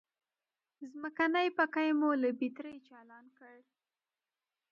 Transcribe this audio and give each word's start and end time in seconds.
ځمکنی 0.91 1.47
پکی 1.57 1.89
مو 1.99 2.09
له 2.21 2.29
بترۍ 2.39 2.77
چالان 2.87 3.25
کړ. 3.37 3.55